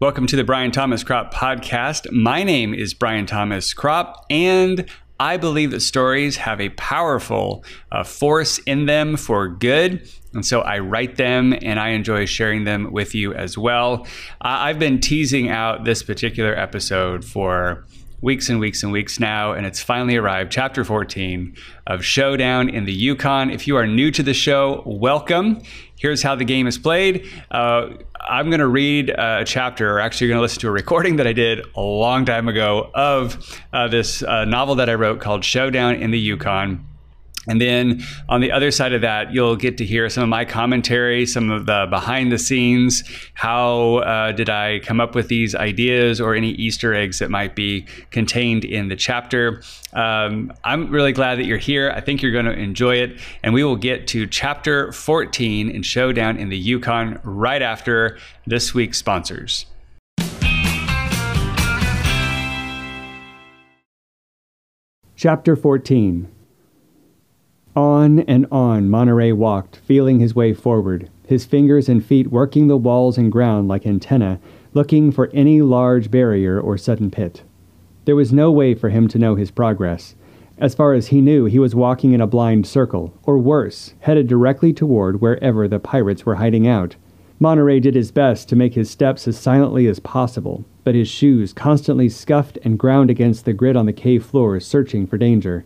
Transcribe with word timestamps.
Welcome 0.00 0.26
to 0.28 0.36
the 0.36 0.44
Brian 0.44 0.70
Thomas 0.70 1.04
Cropp 1.04 1.30
Podcast. 1.30 2.10
My 2.10 2.42
name 2.42 2.72
is 2.72 2.94
Brian 2.94 3.26
Thomas 3.26 3.74
Cropp, 3.74 4.14
and 4.30 4.88
I 5.20 5.36
believe 5.36 5.72
that 5.72 5.80
stories 5.80 6.38
have 6.38 6.58
a 6.58 6.70
powerful 6.70 7.62
uh, 7.92 8.02
force 8.02 8.56
in 8.60 8.86
them 8.86 9.18
for 9.18 9.46
good. 9.46 10.10
And 10.32 10.46
so 10.46 10.62
I 10.62 10.78
write 10.78 11.16
them 11.16 11.52
and 11.60 11.78
I 11.78 11.90
enjoy 11.90 12.24
sharing 12.24 12.64
them 12.64 12.90
with 12.92 13.14
you 13.14 13.34
as 13.34 13.58
well. 13.58 14.06
Uh, 14.40 14.64
I've 14.64 14.78
been 14.78 15.00
teasing 15.00 15.50
out 15.50 15.84
this 15.84 16.02
particular 16.02 16.58
episode 16.58 17.22
for 17.22 17.84
weeks 18.22 18.48
and 18.48 18.60
weeks 18.60 18.82
and 18.82 18.92
weeks 18.92 19.20
now, 19.20 19.52
and 19.52 19.66
it's 19.66 19.82
finally 19.82 20.16
arrived. 20.16 20.52
Chapter 20.52 20.84
14 20.84 21.54
of 21.86 22.04
Showdown 22.04 22.68
in 22.70 22.84
the 22.84 22.92
Yukon. 22.92 23.50
If 23.50 23.66
you 23.66 23.76
are 23.76 23.86
new 23.86 24.10
to 24.12 24.22
the 24.22 24.34
show, 24.34 24.82
welcome. 24.86 25.60
Here's 26.00 26.22
how 26.22 26.34
the 26.34 26.46
game 26.46 26.66
is 26.66 26.78
played. 26.78 27.28
Uh, 27.50 27.90
I'm 28.18 28.48
going 28.48 28.60
to 28.60 28.68
read 28.68 29.10
a 29.10 29.44
chapter, 29.44 29.96
or 29.96 30.00
actually, 30.00 30.28
going 30.28 30.38
to 30.38 30.42
listen 30.42 30.60
to 30.60 30.68
a 30.68 30.70
recording 30.70 31.16
that 31.16 31.26
I 31.26 31.34
did 31.34 31.66
a 31.74 31.82
long 31.82 32.24
time 32.24 32.48
ago 32.48 32.90
of 32.94 33.60
uh, 33.74 33.86
this 33.88 34.22
uh, 34.22 34.46
novel 34.46 34.76
that 34.76 34.88
I 34.88 34.94
wrote 34.94 35.20
called 35.20 35.44
Showdown 35.44 35.96
in 35.96 36.10
the 36.10 36.18
Yukon. 36.18 36.86
And 37.46 37.58
then 37.58 38.02
on 38.28 38.42
the 38.42 38.52
other 38.52 38.70
side 38.70 38.92
of 38.92 39.00
that, 39.00 39.32
you'll 39.32 39.56
get 39.56 39.78
to 39.78 39.84
hear 39.84 40.10
some 40.10 40.22
of 40.22 40.28
my 40.28 40.44
commentary, 40.44 41.24
some 41.24 41.50
of 41.50 41.64
the 41.64 41.86
behind 41.88 42.30
the 42.30 42.38
scenes. 42.38 43.02
How 43.32 43.96
uh, 43.96 44.32
did 44.32 44.50
I 44.50 44.80
come 44.80 45.00
up 45.00 45.14
with 45.14 45.28
these 45.28 45.54
ideas 45.54 46.20
or 46.20 46.34
any 46.34 46.50
Easter 46.50 46.92
eggs 46.92 47.18
that 47.18 47.30
might 47.30 47.56
be 47.56 47.86
contained 48.10 48.66
in 48.66 48.88
the 48.88 48.96
chapter? 48.96 49.62
Um, 49.94 50.52
I'm 50.64 50.90
really 50.90 51.12
glad 51.12 51.38
that 51.38 51.46
you're 51.46 51.56
here. 51.56 51.90
I 51.96 52.02
think 52.02 52.20
you're 52.20 52.32
going 52.32 52.44
to 52.44 52.52
enjoy 52.52 52.96
it. 52.96 53.18
And 53.42 53.54
we 53.54 53.64
will 53.64 53.76
get 53.76 54.06
to 54.08 54.26
chapter 54.26 54.92
14 54.92 55.70
in 55.70 55.82
Showdown 55.82 56.36
in 56.36 56.50
the 56.50 56.58
Yukon 56.58 57.20
right 57.24 57.62
after 57.62 58.18
this 58.46 58.74
week's 58.74 58.98
sponsors. 58.98 59.64
Chapter 65.16 65.56
14 65.56 66.28
on 67.76 68.20
and 68.20 68.46
on 68.50 68.90
Monterey 68.90 69.32
walked, 69.32 69.76
feeling 69.76 70.18
his 70.18 70.34
way 70.34 70.52
forward, 70.52 71.08
his 71.26 71.44
fingers 71.44 71.88
and 71.88 72.04
feet 72.04 72.28
working 72.28 72.66
the 72.66 72.76
walls 72.76 73.16
and 73.16 73.30
ground 73.30 73.68
like 73.68 73.86
antennae, 73.86 74.38
looking 74.74 75.12
for 75.12 75.30
any 75.32 75.62
large 75.62 76.10
barrier 76.10 76.60
or 76.60 76.76
sudden 76.76 77.10
pit. 77.10 77.42
There 78.04 78.16
was 78.16 78.32
no 78.32 78.50
way 78.50 78.74
for 78.74 78.88
him 78.88 79.06
to 79.08 79.18
know 79.18 79.36
his 79.36 79.50
progress. 79.50 80.14
As 80.58 80.74
far 80.74 80.92
as 80.92 81.08
he 81.08 81.20
knew, 81.20 81.44
he 81.44 81.58
was 81.58 81.74
walking 81.74 82.12
in 82.12 82.20
a 82.20 82.26
blind 82.26 82.66
circle, 82.66 83.14
or 83.22 83.38
worse, 83.38 83.94
headed 84.00 84.26
directly 84.26 84.72
toward 84.72 85.20
wherever 85.20 85.68
the 85.68 85.78
pirates 85.78 86.26
were 86.26 86.34
hiding 86.34 86.66
out. 86.66 86.96
Monterey 87.38 87.80
did 87.80 87.94
his 87.94 88.10
best 88.10 88.48
to 88.48 88.56
make 88.56 88.74
his 88.74 88.90
steps 88.90 89.26
as 89.26 89.38
silently 89.38 89.86
as 89.86 90.00
possible, 90.00 90.64
but 90.84 90.94
his 90.94 91.08
shoes 91.08 91.54
constantly 91.54 92.08
scuffed 92.08 92.58
and 92.64 92.78
ground 92.78 93.08
against 93.08 93.44
the 93.44 93.54
grit 93.54 93.76
on 93.76 93.86
the 93.86 93.92
cave 93.92 94.24
floor, 94.24 94.60
searching 94.60 95.06
for 95.06 95.16
danger. 95.16 95.64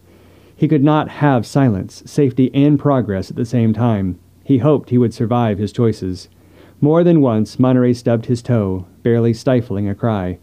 He 0.56 0.69
could 0.69 0.84
not 0.84 1.08
have 1.08 1.47
silence, 1.47 2.02
safety, 2.06 2.50
and 2.55 2.78
progress 2.78 3.30
at 3.30 3.36
the 3.36 3.44
same 3.44 3.72
time. 3.72 4.19
He 4.44 4.58
hoped 4.58 4.91
he 4.91 4.98
would 4.98 5.14
survive 5.14 5.58
his 5.58 5.72
choices. 5.72 6.28
More 6.80 7.02
than 7.02 7.20
once, 7.20 7.58
Monterey 7.58 7.94
stubbed 7.94 8.27
his 8.27 8.42
toe, 8.42 8.86
barely 9.02 9.33
stifling 9.33 9.88
a 9.88 9.94
cry. 9.94 10.38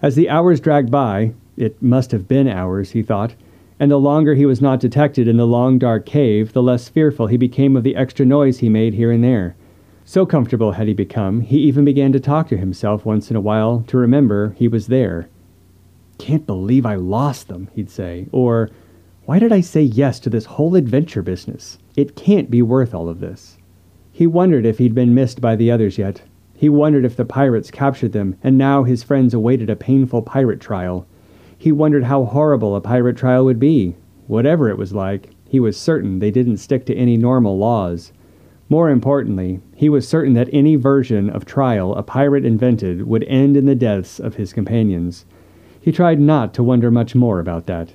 As 0.00 0.14
the 0.14 0.28
hours 0.28 0.60
dragged 0.60 0.90
by, 0.90 1.34
it 1.56 1.82
must 1.82 2.12
have 2.12 2.28
been 2.28 2.48
hours, 2.48 2.92
he 2.92 3.02
thought, 3.02 3.34
and 3.78 3.90
the 3.90 3.98
longer 3.98 4.34
he 4.34 4.46
was 4.46 4.60
not 4.60 4.80
detected 4.80 5.26
in 5.26 5.36
the 5.36 5.46
long 5.46 5.78
dark 5.78 6.06
cave, 6.06 6.52
the 6.52 6.62
less 6.62 6.88
fearful 6.88 7.26
he 7.26 7.36
became 7.36 7.76
of 7.76 7.82
the 7.82 7.96
extra 7.96 8.24
noise 8.24 8.58
he 8.58 8.68
made 8.68 8.94
here 8.94 9.10
and 9.10 9.24
there. 9.24 9.56
So 10.04 10.26
comfortable 10.26 10.72
had 10.72 10.86
he 10.86 10.94
become, 10.94 11.40
he 11.40 11.58
even 11.58 11.84
began 11.84 12.12
to 12.12 12.20
talk 12.20 12.48
to 12.48 12.56
himself 12.56 13.04
once 13.04 13.30
in 13.30 13.36
a 13.36 13.40
while 13.40 13.82
to 13.88 13.96
remember 13.96 14.54
he 14.58 14.68
was 14.68 14.86
there. 14.86 15.28
Can't 16.18 16.46
believe 16.46 16.86
I 16.86 16.94
lost 16.94 17.48
them, 17.48 17.68
he'd 17.74 17.90
say, 17.90 18.26
or 18.30 18.70
why 19.26 19.38
did 19.38 19.52
I 19.52 19.62
say 19.62 19.80
yes 19.80 20.20
to 20.20 20.28
this 20.28 20.44
whole 20.44 20.76
adventure 20.76 21.22
business? 21.22 21.78
It 21.96 22.14
can't 22.14 22.50
be 22.50 22.60
worth 22.60 22.94
all 22.94 23.08
of 23.08 23.20
this. 23.20 23.56
He 24.12 24.26
wondered 24.26 24.66
if 24.66 24.76
he'd 24.76 24.94
been 24.94 25.14
missed 25.14 25.40
by 25.40 25.56
the 25.56 25.70
others 25.70 25.96
yet. 25.96 26.20
He 26.54 26.68
wondered 26.68 27.06
if 27.06 27.16
the 27.16 27.24
pirates 27.24 27.70
captured 27.70 28.12
them, 28.12 28.36
and 28.42 28.58
now 28.58 28.84
his 28.84 29.02
friends 29.02 29.32
awaited 29.32 29.70
a 29.70 29.76
painful 29.76 30.20
pirate 30.20 30.60
trial. 30.60 31.06
He 31.56 31.72
wondered 31.72 32.04
how 32.04 32.24
horrible 32.24 32.76
a 32.76 32.82
pirate 32.82 33.16
trial 33.16 33.46
would 33.46 33.58
be. 33.58 33.96
Whatever 34.26 34.68
it 34.68 34.76
was 34.76 34.92
like, 34.92 35.30
he 35.48 35.58
was 35.58 35.78
certain 35.78 36.18
they 36.18 36.30
didn't 36.30 36.58
stick 36.58 36.84
to 36.86 36.94
any 36.94 37.16
normal 37.16 37.56
laws. 37.56 38.12
More 38.68 38.90
importantly, 38.90 39.60
he 39.74 39.88
was 39.88 40.06
certain 40.06 40.34
that 40.34 40.50
any 40.52 40.76
version 40.76 41.30
of 41.30 41.46
trial 41.46 41.94
a 41.94 42.02
pirate 42.02 42.44
invented 42.44 43.06
would 43.06 43.24
end 43.24 43.56
in 43.56 43.64
the 43.64 43.74
deaths 43.74 44.20
of 44.20 44.34
his 44.34 44.52
companions. 44.52 45.24
He 45.80 45.92
tried 45.92 46.20
not 46.20 46.52
to 46.54 46.62
wonder 46.62 46.90
much 46.90 47.14
more 47.14 47.40
about 47.40 47.66
that. 47.66 47.94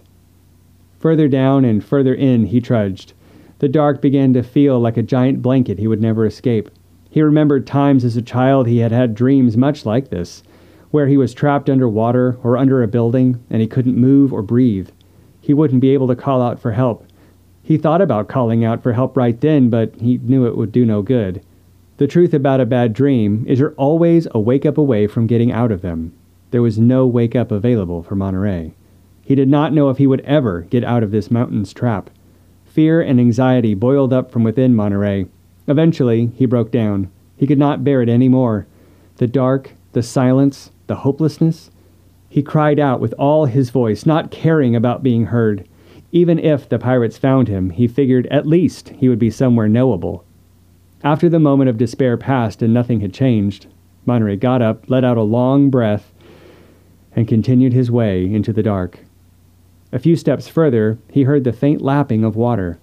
Further 0.99 1.27
down 1.27 1.65
and 1.65 1.83
further 1.83 2.13
in 2.13 2.45
he 2.45 2.59
trudged. 2.59 3.13
The 3.59 3.69
dark 3.69 4.01
began 4.01 4.33
to 4.33 4.43
feel 4.43 4.79
like 4.79 4.97
a 4.97 5.03
giant 5.03 5.41
blanket 5.41 5.79
he 5.79 5.87
would 5.87 6.01
never 6.01 6.25
escape. 6.25 6.69
He 7.09 7.21
remembered 7.21 7.65
times 7.65 8.05
as 8.05 8.15
a 8.17 8.21
child 8.21 8.67
he 8.67 8.79
had 8.79 8.91
had 8.91 9.15
dreams 9.15 9.57
much 9.57 9.85
like 9.85 10.09
this, 10.09 10.43
where 10.91 11.07
he 11.07 11.17
was 11.17 11.33
trapped 11.33 11.69
under 11.69 11.87
water 11.87 12.37
or 12.43 12.57
under 12.57 12.83
a 12.83 12.87
building 12.87 13.43
and 13.49 13.61
he 13.61 13.67
couldn't 13.67 13.97
move 13.97 14.33
or 14.33 14.41
breathe. 14.41 14.89
He 15.41 15.53
wouldn't 15.53 15.81
be 15.81 15.91
able 15.91 16.07
to 16.07 16.15
call 16.15 16.41
out 16.41 16.59
for 16.59 16.73
help. 16.73 17.05
He 17.63 17.77
thought 17.77 18.01
about 18.01 18.27
calling 18.27 18.66
out 18.66 18.83
for 18.83 18.93
help 18.93 19.16
right 19.16 19.39
then, 19.39 19.69
but 19.69 19.95
he 20.01 20.17
knew 20.17 20.45
it 20.45 20.57
would 20.57 20.71
do 20.71 20.85
no 20.85 21.01
good. 21.01 21.41
The 21.97 22.07
truth 22.07 22.33
about 22.33 22.61
a 22.61 22.66
bad 22.66 22.93
dream 22.93 23.45
is 23.47 23.59
you're 23.59 23.73
always 23.73 24.27
a 24.31 24.39
wake 24.39 24.66
up 24.66 24.77
away 24.77 25.07
from 25.07 25.27
getting 25.27 25.51
out 25.51 25.71
of 25.71 25.81
them. 25.81 26.13
There 26.51 26.61
was 26.61 26.79
no 26.79 27.05
wake 27.05 27.35
up 27.35 27.51
available 27.51 28.03
for 28.03 28.16
Monterey. 28.16 28.73
He 29.29 29.35
did 29.35 29.47
not 29.47 29.73
know 29.73 29.91
if 29.91 30.00
he 30.00 30.07
would 30.07 30.22
ever 30.22 30.62
get 30.62 30.84
out 30.84 31.03
of 31.03 31.12
this 31.12 31.29
mountain's 31.29 31.72
trap. 31.72 32.09
Fear 32.66 33.01
and 33.01 33.19
anxiety 33.19 33.75
boiled 33.75 34.12
up 34.12 34.31
from 34.31 34.44
within 34.44 34.75
Monterey. 34.75 35.28
Eventually, 35.67 36.31
he 36.35 36.47
broke 36.47 36.72
down. 36.72 37.12
He 37.38 37.45
could 37.45 37.59
not 37.59 37.84
bear 37.84 38.01
it 38.01 38.09
any 38.09 38.28
more. 38.28 38.66
The 39.17 39.28
dark, 39.28 39.73
the 39.91 40.01
silence, 40.01 40.72
the 40.88 40.95
hopelessness. 40.95 41.69
He 42.28 42.41
cried 42.41 42.79
out 42.79 43.00
with 43.00 43.13
all 43.19 43.45
his 43.45 43.69
voice, 43.69 44.03
not 44.03 44.31
caring 44.31 44.75
about 44.75 45.03
being 45.03 45.25
heard. 45.25 45.69
Even 46.11 46.40
if 46.40 46.67
the 46.67 46.79
pirates 46.79 47.19
found 47.19 47.47
him, 47.47 47.69
he 47.69 47.88
figured 47.88 48.25
at 48.31 48.47
least 48.47 48.90
he 48.97 49.09
would 49.09 49.19
be 49.19 49.29
somewhere 49.29 49.67
knowable. 49.67 50.25
After 51.03 51.29
the 51.29 51.38
moment 51.38 51.69
of 51.69 51.78
despair 51.78 52.17
passed 52.17 52.63
and 52.63 52.73
nothing 52.73 53.01
had 53.01 53.13
changed, 53.13 53.67
Monterey 54.07 54.38
got 54.38 54.63
up, 54.63 54.90
let 54.90 55.03
out 55.03 55.17
a 55.17 55.22
long 55.22 55.69
breath, 55.69 56.11
and 57.16 57.28
continued 57.28 57.73
his 57.73 57.91
way 57.91 58.25
into 58.25 58.51
the 58.51 58.63
dark. 58.63 59.01
A 59.91 60.00
few 60.00 60.16
steps 60.16 60.47
further, 60.47 61.00
he 61.09 61.23
heard 61.23 61.44
the 61.44 61.53
faint 61.53 61.81
lapping 61.81 62.23
of 62.23 62.35
water. 62.35 62.79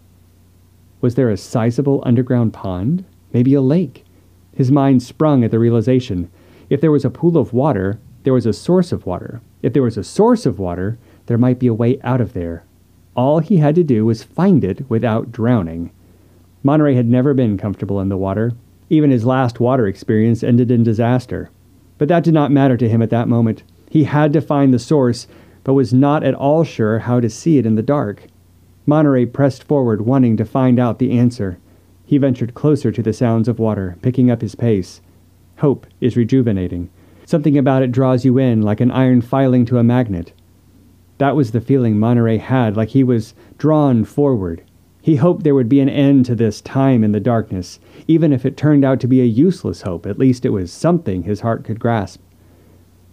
Was 1.00 1.15
there 1.15 1.31
a 1.31 1.37
sizable 1.37 2.03
underground 2.05 2.53
pond? 2.53 3.05
Maybe 3.33 3.55
a 3.55 3.61
lake? 3.61 4.05
His 4.53 4.72
mind 4.72 5.03
sprung 5.03 5.45
at 5.45 5.50
the 5.50 5.59
realization. 5.59 6.31
If 6.69 6.81
there 6.81 6.91
was 6.91 7.05
a 7.05 7.11
pool 7.11 7.37
of 7.37 7.53
water, 7.53 8.00
there 8.25 8.33
was 8.33 8.47
a 8.47 8.53
source 8.53 8.91
of 8.91 9.06
water. 9.06 9.41
If 9.62 9.72
there 9.72 9.83
was 9.83 9.97
a 9.97 10.03
source 10.03 10.47
of 10.47 10.59
water, 10.59 10.99
there 11.27 11.39
might 11.39 11.61
be 11.61 11.69
a 11.69 11.75
way 11.75 12.00
out 12.03 12.21
of 12.21 12.33
there. 12.33 12.65
All 13.15 13.39
he 13.39 13.59
had 13.59 13.77
to 13.77 13.84
do 13.84 14.05
was 14.05 14.25
find 14.25 14.65
it 14.65 14.89
without 14.91 15.31
drowning. 15.31 15.93
Monterey 16.65 16.97
had 16.97 17.09
never 17.09 17.34
been 17.34 17.56
comfortable 17.56 18.00
in 18.00 18.09
the 18.09 18.16
water. 18.16 18.53
Even 18.91 19.11
his 19.11 19.25
last 19.25 19.61
water 19.61 19.87
experience 19.87 20.43
ended 20.43 20.72
in 20.72 20.83
disaster. 20.83 21.50
But 21.99 22.09
that 22.09 22.25
did 22.25 22.34
not 22.34 22.50
matter 22.50 22.77
to 22.77 22.89
him 22.89 23.00
at 23.00 23.11
that 23.11 23.28
moment. 23.28 23.62
He 23.89 24.05
had 24.05 24.33
to 24.33 24.41
find 24.41 24.75
the 24.75 24.78
source 24.78 25.28
but 25.66 25.75
was 25.75 25.93
not 25.93 26.22
at 26.22 26.32
all 26.32 26.62
sure 26.62 27.00
how 27.00 27.19
to 27.19 27.28
see 27.28 27.59
it 27.59 27.66
in 27.66 27.75
the 27.75 27.82
dark. 27.82 28.28
Monterey 28.87 29.27
pressed 29.27 29.65
forward, 29.65 30.03
wanting 30.03 30.37
to 30.37 30.44
find 30.44 30.78
out 30.78 31.00
the 31.00 31.19
answer. 31.19 31.59
He 32.04 32.19
ventured 32.19 32.54
closer 32.54 32.93
to 32.93 33.03
the 33.03 33.12
sounds 33.12 33.49
of 33.49 33.59
water, 33.59 33.97
picking 34.00 34.31
up 34.31 34.43
his 34.43 34.54
pace. 34.54 35.01
Hope 35.57 35.89
is 36.01 36.16
rejuvenating. 36.16 36.89
Something 37.24 37.59
about 37.59 37.83
it 37.83 37.91
draws 37.91 38.24
you 38.24 38.39
in 38.39 38.63
like 38.63 38.80
an 38.80 38.92
iron 38.92 39.22
filing 39.22 39.65
to 39.65 39.78
a 39.78 39.83
magnet. 39.83 40.33
That 41.18 41.34
was 41.34 41.51
the 41.51 41.60
feeling 41.60 41.98
Monterey 41.98 42.36
had, 42.36 42.77
like 42.77 42.91
he 42.91 43.03
was 43.03 43.34
drawn 43.59 44.04
forward. 44.04 44.62
He 45.03 45.16
hoped 45.16 45.42
there 45.42 45.57
would 45.57 45.69
be 45.69 45.80
an 45.80 45.89
end 45.89 46.27
to 46.27 46.36
this 46.36 46.60
time 46.60 47.03
in 47.03 47.10
the 47.10 47.19
darkness. 47.19 47.80
Even 48.07 48.33
if 48.33 48.47
it 48.47 48.57
turned 48.57 48.84
out 48.84 49.01
to 49.01 49.09
be 49.09 49.21
a 49.21 49.24
useless 49.24 49.83
hope, 49.83 50.07
at 50.07 50.16
least 50.19 50.45
it 50.45 50.51
was 50.51 50.72
something 50.72 51.24
his 51.24 51.41
heart 51.41 51.65
could 51.65 51.80
grasp. 51.80 52.21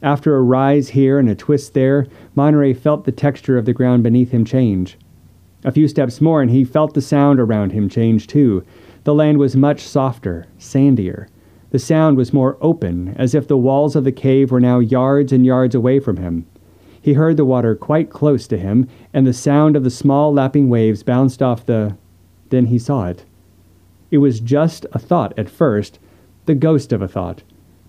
After 0.04 0.36
a 0.36 0.42
rise 0.42 0.90
here 0.90 1.18
and 1.18 1.30
a 1.30 1.36
twist 1.36 1.74
there, 1.74 2.08
Monterey 2.36 2.74
felt 2.74 3.06
the 3.06 3.12
texture 3.14 3.58
of 3.58 3.64
the 3.64 3.72
ground 3.72 4.04
beneath 4.04 4.32
him 4.32 4.44
change. 4.44 4.98
A 5.64 5.72
few 5.72 5.88
steps 5.88 6.20
more, 6.20 6.42
and 6.42 6.52
he 6.52 6.66
felt 6.66 6.94
the 6.94 7.02
sound 7.02 7.40
around 7.40 7.72
him 7.72 7.88
change 7.88 8.28
too. 8.28 8.66
The 9.06 9.14
land 9.14 9.38
was 9.38 9.56
much 9.56 9.80
softer, 9.80 10.46
sandier. 10.60 11.28
The 11.70 11.80
sound 11.80 12.18
was 12.18 12.34
more 12.34 12.58
open, 12.60 13.16
as 13.18 13.34
if 13.34 13.48
the 13.48 13.58
walls 13.58 13.96
of 13.96 14.04
the 14.04 14.12
cave 14.12 14.52
were 14.52 14.60
now 14.60 14.80
yards 14.80 15.32
and 15.32 15.46
yards 15.46 15.74
away 15.74 16.02
from 16.02 16.18
him. 16.18 16.46
He 17.02 17.14
heard 17.14 17.38
the 17.38 17.46
water 17.46 17.74
quite 17.74 18.10
close 18.10 18.46
to 18.48 18.58
him, 18.58 18.90
and 19.14 19.26
the 19.26 19.32
sound 19.32 19.78
of 19.78 19.86
the 19.86 19.90
small 19.90 20.34
lapping 20.34 20.68
waves 20.68 21.02
bounced 21.02 21.42
off 21.42 21.66
the. 21.66 21.96
Then 22.50 22.66
he 22.66 22.78
saw 22.78 23.08
it. 23.08 23.24
It 24.12 24.18
was 24.18 24.42
just 24.42 24.86
a 24.92 25.00
thought 25.00 25.34
at 25.40 25.50
first, 25.50 25.98
the 26.46 26.56
ghost 26.56 26.92
of 26.92 27.02
a 27.02 27.08
thought. 27.08 27.44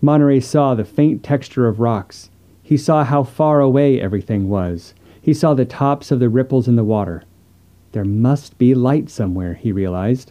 Monterey 0.05 0.39
saw 0.39 0.75
the 0.75 0.85
faint 0.85 1.23
texture 1.23 1.67
of 1.67 1.81
rocks. 1.81 2.29
He 2.63 2.77
saw 2.77 3.05
how 3.05 3.23
far 3.23 3.63
away 3.63 3.99
everything 3.99 4.51
was. 4.51 4.93
He 5.23 5.33
saw 5.33 5.55
the 5.55 5.65
tops 5.65 6.11
of 6.11 6.21
the 6.21 6.29
ripples 6.29 6.69
in 6.69 6.77
the 6.77 6.85
water. 6.85 7.23
There 7.93 8.05
must 8.05 8.59
be 8.59 8.75
light 8.75 9.09
somewhere, 9.09 9.55
he 9.55 9.73
realized. 9.73 10.31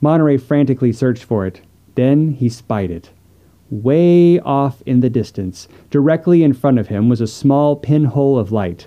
Monterey 0.00 0.38
frantically 0.38 0.92
searched 0.92 1.24
for 1.24 1.44
it. 1.46 1.60
Then 1.94 2.30
he 2.30 2.48
spied 2.48 2.90
it. 2.90 3.10
Way 3.70 4.40
off 4.40 4.82
in 4.86 5.00
the 5.00 5.10
distance, 5.10 5.68
directly 5.90 6.42
in 6.42 6.54
front 6.54 6.78
of 6.78 6.88
him, 6.88 7.10
was 7.10 7.20
a 7.20 7.26
small 7.26 7.76
pinhole 7.76 8.38
of 8.38 8.50
light. 8.50 8.86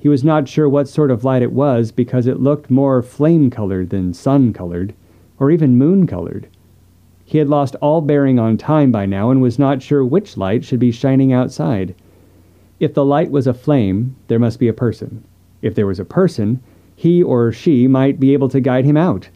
He 0.00 0.08
was 0.08 0.24
not 0.24 0.48
sure 0.48 0.68
what 0.68 0.88
sort 0.88 1.12
of 1.12 1.22
light 1.22 1.42
it 1.42 1.52
was 1.52 1.92
because 1.92 2.26
it 2.26 2.40
looked 2.40 2.70
more 2.70 3.02
flame 3.02 3.50
colored 3.50 3.90
than 3.90 4.14
sun 4.14 4.52
colored, 4.52 4.94
or 5.38 5.52
even 5.52 5.78
moon 5.78 6.08
colored. 6.08 6.48
He 7.30 7.38
had 7.38 7.48
lost 7.48 7.76
all 7.76 8.00
bearing 8.00 8.40
on 8.40 8.56
time 8.56 8.90
by 8.90 9.06
now 9.06 9.30
and 9.30 9.40
was 9.40 9.56
not 9.56 9.82
sure 9.82 10.04
which 10.04 10.36
light 10.36 10.64
should 10.64 10.80
be 10.80 10.90
shining 10.90 11.32
outside. 11.32 11.94
If 12.80 12.92
the 12.92 13.04
light 13.04 13.30
was 13.30 13.46
a 13.46 13.54
flame, 13.54 14.16
there 14.26 14.40
must 14.40 14.58
be 14.58 14.66
a 14.66 14.72
person. 14.72 15.22
If 15.62 15.76
there 15.76 15.86
was 15.86 16.00
a 16.00 16.04
person, 16.04 16.60
he 16.96 17.22
or 17.22 17.52
she 17.52 17.86
might 17.86 18.18
be 18.18 18.32
able 18.32 18.48
to 18.48 18.58
guide 18.58 18.84
him 18.84 18.96
out. 18.96 19.28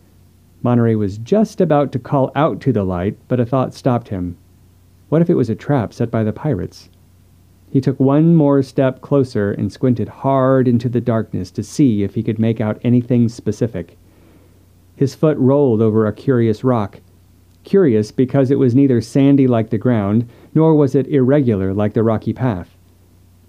Monterey 0.60 0.96
was 0.96 1.18
just 1.18 1.60
about 1.60 1.92
to 1.92 2.00
call 2.00 2.32
out 2.34 2.60
to 2.62 2.72
the 2.72 2.82
light, 2.82 3.16
but 3.28 3.38
a 3.38 3.46
thought 3.46 3.74
stopped 3.74 4.08
him. 4.08 4.36
What 5.08 5.22
if 5.22 5.30
it 5.30 5.36
was 5.36 5.48
a 5.48 5.54
trap 5.54 5.92
set 5.92 6.10
by 6.10 6.24
the 6.24 6.32
pirates? 6.32 6.88
He 7.70 7.80
took 7.80 8.00
one 8.00 8.34
more 8.34 8.64
step 8.64 9.02
closer 9.02 9.52
and 9.52 9.72
squinted 9.72 10.08
hard 10.08 10.66
into 10.66 10.88
the 10.88 11.00
darkness 11.00 11.52
to 11.52 11.62
see 11.62 12.02
if 12.02 12.16
he 12.16 12.24
could 12.24 12.40
make 12.40 12.60
out 12.60 12.80
anything 12.82 13.28
specific. 13.28 13.96
His 14.96 15.14
foot 15.14 15.38
rolled 15.38 15.80
over 15.80 16.08
a 16.08 16.12
curious 16.12 16.64
rock. 16.64 16.98
Curious 17.64 18.12
because 18.12 18.50
it 18.50 18.58
was 18.58 18.74
neither 18.74 19.00
sandy 19.00 19.46
like 19.46 19.70
the 19.70 19.78
ground, 19.78 20.28
nor 20.54 20.74
was 20.74 20.94
it 20.94 21.08
irregular 21.08 21.72
like 21.72 21.94
the 21.94 22.02
rocky 22.02 22.32
path. 22.32 22.76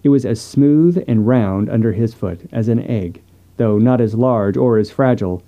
It 0.04 0.10
was 0.10 0.26
as 0.26 0.40
smooth 0.40 1.04
and 1.08 1.28
round 1.28 1.70
under 1.70 1.92
his 1.92 2.14
foot 2.14 2.42
as 2.52 2.68
an 2.70 2.80
egg, 2.80 3.22
though 3.58 3.78
not 3.78 4.00
as 4.00 4.16
large 4.16 4.56
or 4.56 4.78
as 4.78 4.90
fragile. 4.90 5.44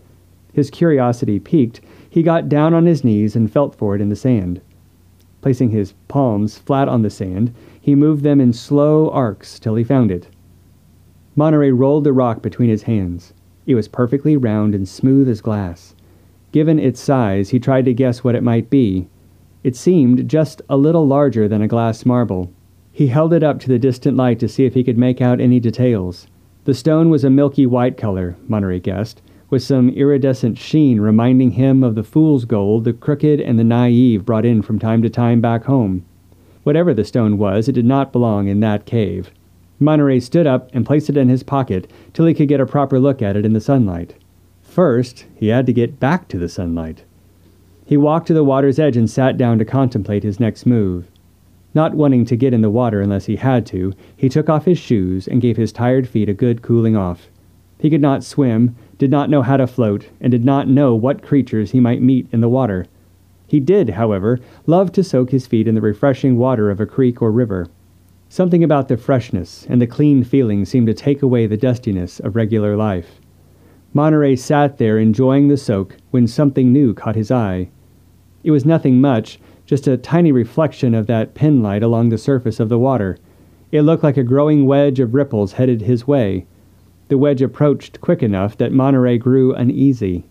His 0.51 0.69
curiosity 0.69 1.39
piqued, 1.39 1.79
he 2.09 2.23
got 2.23 2.49
down 2.49 2.73
on 2.73 2.85
his 2.85 3.03
knees 3.03 3.35
and 3.35 3.51
felt 3.51 3.75
for 3.75 3.95
it 3.95 4.01
in 4.01 4.09
the 4.09 4.15
sand. 4.15 4.59
Placing 5.41 5.69
his 5.69 5.93
palms 6.07 6.57
flat 6.57 6.89
on 6.89 7.03
the 7.03 7.09
sand, 7.09 7.53
he 7.79 7.95
moved 7.95 8.23
them 8.23 8.41
in 8.41 8.51
slow 8.51 9.09
arcs 9.11 9.59
till 9.59 9.75
he 9.75 9.83
found 9.83 10.11
it. 10.11 10.27
Monterey 11.35 11.71
rolled 11.71 12.03
the 12.03 12.11
rock 12.11 12.41
between 12.41 12.69
his 12.69 12.83
hands. 12.83 13.33
It 13.65 13.75
was 13.75 13.87
perfectly 13.87 14.35
round 14.35 14.73
and 14.73 14.87
smooth 14.89 15.29
as 15.29 15.39
glass. 15.39 15.93
Given 16.51 16.79
its 16.79 16.99
size, 16.99 17.49
he 17.49 17.59
tried 17.59 17.85
to 17.85 17.93
guess 17.93 18.23
what 18.23 18.35
it 18.35 18.43
might 18.43 18.69
be. 18.69 19.07
It 19.63 19.75
seemed 19.75 20.29
just 20.29 20.61
a 20.69 20.77
little 20.77 21.05
larger 21.05 21.47
than 21.47 21.61
a 21.61 21.67
glass 21.67 22.05
marble. 22.05 22.51
He 22.91 23.07
held 23.07 23.33
it 23.33 23.43
up 23.43 23.59
to 23.59 23.67
the 23.67 23.77
distant 23.77 24.17
light 24.17 24.39
to 24.39 24.47
see 24.47 24.65
if 24.65 24.73
he 24.73 24.83
could 24.83 24.97
make 24.97 25.21
out 25.21 25.41
any 25.41 25.59
details. 25.59 26.27
The 26.63 26.73
stone 26.73 27.09
was 27.09 27.23
a 27.23 27.29
milky 27.29 27.65
white 27.65 27.97
color, 27.97 28.37
Monterey 28.47 28.79
guessed, 28.79 29.21
with 29.49 29.63
some 29.63 29.89
iridescent 29.89 30.57
sheen 30.57 30.99
reminding 30.99 31.51
him 31.51 31.83
of 31.83 31.95
the 31.95 32.03
fool's 32.03 32.45
gold 32.45 32.83
the 32.83 32.93
crooked 32.93 33.39
and 33.39 33.57
the 33.57 33.63
naive 33.63 34.25
brought 34.25 34.45
in 34.45 34.61
from 34.61 34.79
time 34.79 35.01
to 35.01 35.09
time 35.09 35.41
back 35.41 35.65
home. 35.65 36.05
Whatever 36.63 36.93
the 36.93 37.05
stone 37.05 37.37
was, 37.37 37.69
it 37.69 37.73
did 37.73 37.85
not 37.85 38.11
belong 38.11 38.47
in 38.47 38.59
that 38.61 38.85
cave. 38.85 39.31
Monterey 39.79 40.19
stood 40.19 40.47
up 40.47 40.69
and 40.73 40.85
placed 40.85 41.09
it 41.09 41.17
in 41.17 41.29
his 41.29 41.43
pocket 41.43 41.89
till 42.13 42.25
he 42.25 42.33
could 42.33 42.47
get 42.47 42.59
a 42.59 42.65
proper 42.65 42.99
look 42.99 43.21
at 43.21 43.37
it 43.37 43.45
in 43.45 43.53
the 43.53 43.61
sunlight. 43.61 44.15
First, 44.77 45.25
he 45.33 45.47
had 45.47 45.65
to 45.65 45.73
get 45.73 45.99
back 45.99 46.27
to 46.27 46.37
the 46.37 46.47
sunlight. 46.47 47.03
He 47.83 47.97
walked 47.97 48.27
to 48.27 48.35
the 48.35 48.43
water's 48.43 48.77
edge 48.77 48.95
and 48.95 49.09
sat 49.09 49.35
down 49.35 49.57
to 49.57 49.65
contemplate 49.65 50.21
his 50.21 50.39
next 50.39 50.67
move. 50.67 51.09
Not 51.73 51.95
wanting 51.95 52.25
to 52.25 52.35
get 52.35 52.53
in 52.53 52.61
the 52.61 52.69
water 52.69 53.01
unless 53.01 53.25
he 53.25 53.37
had 53.37 53.65
to, 53.65 53.93
he 54.15 54.29
took 54.29 54.49
off 54.49 54.65
his 54.65 54.77
shoes 54.77 55.27
and 55.27 55.41
gave 55.41 55.57
his 55.57 55.71
tired 55.71 56.07
feet 56.07 56.29
a 56.29 56.33
good 56.35 56.61
cooling 56.61 56.95
off. 56.95 57.27
He 57.79 57.89
could 57.89 58.03
not 58.03 58.23
swim, 58.23 58.75
did 58.99 59.09
not 59.09 59.31
know 59.31 59.41
how 59.41 59.57
to 59.57 59.65
float, 59.65 60.09
and 60.21 60.29
did 60.29 60.45
not 60.45 60.67
know 60.67 60.93
what 60.93 61.23
creatures 61.23 61.71
he 61.71 61.79
might 61.79 62.03
meet 62.03 62.27
in 62.31 62.41
the 62.41 62.47
water. 62.47 62.85
He 63.47 63.59
did, 63.59 63.89
however, 63.89 64.39
love 64.67 64.91
to 64.91 65.03
soak 65.03 65.31
his 65.31 65.47
feet 65.47 65.67
in 65.67 65.73
the 65.73 65.81
refreshing 65.81 66.37
water 66.37 66.69
of 66.69 66.79
a 66.79 66.85
creek 66.85 67.19
or 67.19 67.31
river. 67.31 67.67
Something 68.29 68.63
about 68.63 68.89
the 68.89 68.97
freshness 68.97 69.65
and 69.67 69.81
the 69.81 69.87
clean 69.87 70.23
feeling 70.23 70.65
seemed 70.65 70.85
to 70.85 70.93
take 70.93 71.23
away 71.23 71.47
the 71.47 71.57
dustiness 71.57 72.19
of 72.19 72.35
regular 72.35 72.77
life. 72.77 73.19
Monterey 73.97 74.35
sat 74.35 74.77
there 74.77 74.99
enjoying 74.99 75.47
the 75.47 75.57
soak 75.57 75.97
when 76.11 76.27
something 76.27 76.71
new 76.71 76.93
caught 76.93 77.15
his 77.15 77.31
eye. 77.31 77.67
It 78.43 78.51
was 78.51 78.63
nothing 78.63 79.01
much, 79.01 79.39
just 79.65 79.87
a 79.87 79.97
tiny 79.97 80.31
reflection 80.31 80.93
of 80.93 81.07
that 81.07 81.33
pinlight 81.33 81.81
along 81.81 82.09
the 82.09 82.19
surface 82.19 82.59
of 82.59 82.69
the 82.69 82.77
water. 82.77 83.17
It 83.71 83.81
looked 83.81 84.03
like 84.03 84.15
a 84.15 84.23
growing 84.23 84.67
wedge 84.67 84.99
of 84.99 85.15
ripples 85.15 85.53
headed 85.53 85.81
his 85.81 86.05
way. 86.05 86.45
The 87.07 87.17
wedge 87.17 87.41
approached 87.41 87.99
quick 87.99 88.21
enough 88.21 88.55
that 88.57 88.71
Monterey 88.71 89.17
grew 89.17 89.55
uneasy. 89.55 90.25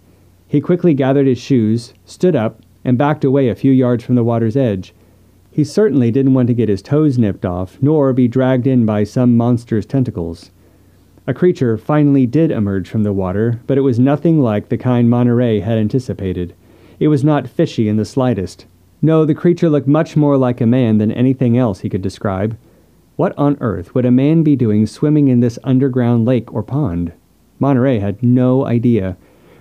He 0.47 0.61
quickly 0.61 0.95
gathered 0.95 1.27
his 1.27 1.39
shoes, 1.39 1.93
stood 2.05 2.37
up, 2.37 2.63
and 2.85 2.97
backed 2.97 3.25
away 3.25 3.49
a 3.49 3.57
few 3.57 3.73
yards 3.73 4.05
from 4.05 4.15
the 4.15 4.23
water's 4.23 4.57
edge. 4.57 4.95
He 5.51 5.65
certainly 5.65 6.13
didn't 6.13 6.35
want 6.35 6.47
to 6.47 6.55
get 6.55 6.69
his 6.69 6.83
toes 6.83 7.19
nipped 7.19 7.45
off, 7.45 7.79
nor 7.83 8.13
be 8.13 8.29
dragged 8.29 8.69
in 8.69 8.87
by 8.87 9.03
some 9.03 9.37
monster's 9.37 9.87
tentacles. 9.87 10.53
A 11.29 11.35
creature 11.35 11.77
finally 11.77 12.25
did 12.25 12.53
emerge 12.53 12.89
from 12.89 13.03
the 13.03 13.13
water, 13.13 13.61
but 13.67 13.77
it 13.77 13.81
was 13.81 13.99
nothing 13.99 14.41
like 14.41 14.69
the 14.69 14.79
kind 14.79 15.11
Monterey 15.11 15.59
had 15.59 15.77
anticipated. 15.77 16.55
It 17.01 17.09
was 17.09 17.25
not 17.25 17.49
fishy 17.49 17.89
in 17.89 17.97
the 17.97 18.05
slightest. 18.05 18.65
No, 19.03 19.25
the 19.25 19.35
creature 19.35 19.69
looked 19.69 19.89
much 19.89 20.17
more 20.17 20.37
like 20.37 20.61
a 20.61 20.67
man 20.67 20.99
than 20.99 21.11
anything 21.11 21.59
else 21.59 21.81
he 21.81 21.89
could 21.89 22.01
describe. 22.01 22.57
What 23.17 23.37
on 23.37 23.57
earth 23.61 23.93
would 23.93 24.05
a 24.05 24.11
man 24.13 24.45
be 24.45 24.55
doing 24.55 24.87
swimming 24.87 25.27
in 25.27 25.41
this 25.41 25.59
underground 25.65 26.27
lake 26.27 26.55
or 26.55 26.63
pond? 26.63 27.13
Monterey 27.59 27.99
had 27.99 28.23
no 28.23 28.65
idea. 28.65 29.17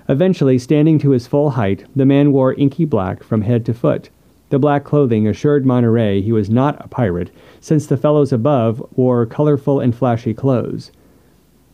Eventually, 0.08 0.60
standing 0.60 1.00
to 1.00 1.10
his 1.10 1.26
full 1.26 1.52
height, 1.52 1.86
the 1.96 2.06
man 2.06 2.32
wore 2.32 2.54
inky 2.54 2.86
black 2.86 3.24
from 3.24 3.42
head 3.42 3.66
to 3.66 3.74
foot. 3.74 4.12
The 4.52 4.60
black 4.60 4.84
clothing 4.84 5.28
assured 5.28 5.66
Monterey 5.66 6.22
he 6.22 6.32
was 6.32 6.48
not 6.48 6.78
a 6.86 6.88
pirate, 6.88 7.32
since 7.60 7.88
the 7.88 7.98
fellows 7.98 8.32
above 8.32 8.86
wore 8.96 9.26
colorful 9.26 9.80
and 9.80 9.96
flashy 9.96 10.36
clothes. 10.36 10.92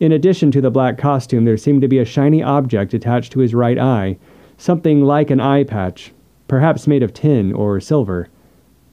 In 0.02 0.10
addition 0.10 0.50
to 0.50 0.60
the 0.60 0.68
black 0.68 0.98
costume, 0.98 1.44
there 1.44 1.56
seemed 1.56 1.80
to 1.82 1.86
be 1.86 2.00
a 2.00 2.04
shiny 2.04 2.42
object 2.42 2.92
attached 2.92 3.30
to 3.30 3.38
his 3.38 3.54
right 3.54 3.78
eye, 3.78 4.18
something 4.56 5.04
like 5.04 5.30
an 5.30 5.38
eye 5.38 5.62
patch, 5.62 6.12
perhaps 6.48 6.88
made 6.88 7.04
of 7.04 7.14
tin 7.14 7.52
or 7.52 7.78
silver. 7.78 8.26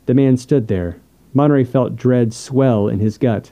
The 0.05 0.13
man 0.13 0.37
stood 0.37 0.67
there. 0.67 0.97
Monterey 1.33 1.63
felt 1.63 1.95
dread 1.95 2.31
swell 2.31 2.87
in 2.87 2.99
his 2.99 3.17
gut. 3.17 3.51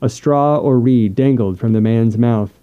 A 0.00 0.08
straw 0.08 0.56
or 0.56 0.80
reed 0.80 1.14
dangled 1.14 1.56
from 1.56 1.72
the 1.72 1.80
man's 1.80 2.18
mouth. 2.18 2.58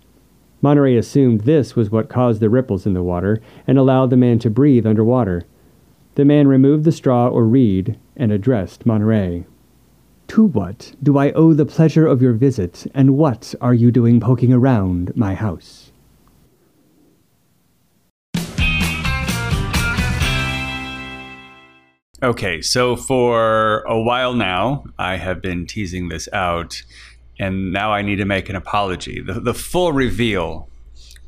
Monterey 0.61 0.97
assumed 0.97 1.45
this 1.45 1.77
was 1.77 1.89
what 1.89 2.09
caused 2.09 2.41
the 2.41 2.49
ripples 2.49 2.85
in 2.85 2.93
the 2.93 3.01
water 3.01 3.39
and 3.65 3.77
allowed 3.77 4.09
the 4.09 4.17
man 4.17 4.37
to 4.39 4.49
breathe 4.49 4.85
underwater. 4.85 5.45
The 6.15 6.25
man 6.25 6.49
removed 6.49 6.83
the 6.83 6.91
straw 6.91 7.29
or 7.29 7.45
reed 7.45 7.97
and 8.17 8.33
addressed 8.33 8.85
Monterey. 8.85 9.45
To 10.29 10.45
what 10.45 10.93
do 11.01 11.17
I 11.17 11.31
owe 11.31 11.53
the 11.53 11.65
pleasure 11.65 12.05
of 12.05 12.21
your 12.21 12.33
visit, 12.33 12.85
and 12.93 13.17
what 13.17 13.55
are 13.61 13.73
you 13.73 13.91
doing 13.91 14.19
poking 14.19 14.53
around 14.53 15.11
my 15.15 15.33
house? 15.33 15.91
Okay, 22.21 22.61
so 22.61 22.95
for 22.95 23.81
a 23.81 23.99
while 23.99 24.33
now, 24.35 24.83
I 24.99 25.15
have 25.15 25.41
been 25.41 25.65
teasing 25.65 26.09
this 26.09 26.29
out 26.31 26.83
and 27.39 27.73
now 27.73 27.91
I 27.91 28.03
need 28.03 28.17
to 28.17 28.25
make 28.25 28.49
an 28.49 28.55
apology. 28.55 29.21
The, 29.21 29.39
the 29.39 29.53
full 29.55 29.93
reveal 29.93 30.69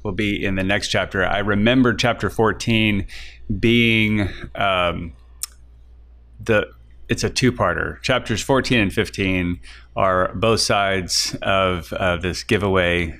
will 0.03 0.11
be 0.11 0.45
in 0.45 0.55
the 0.55 0.63
next 0.63 0.89
chapter. 0.89 1.25
I 1.25 1.39
remember 1.39 1.93
chapter 1.93 2.29
14 2.29 3.07
being 3.59 4.29
um, 4.53 5.13
the 6.43 6.69
it's 7.11 7.23
a 7.23 7.29
two-parter. 7.29 8.01
Chapters 8.01 8.41
14 8.41 8.79
and 8.79 8.93
15 8.93 9.59
are 9.95 10.33
both 10.33 10.61
sides 10.61 11.35
of 11.41 11.93
uh, 11.93 12.17
this 12.17 12.43
giveaway. 12.43 13.15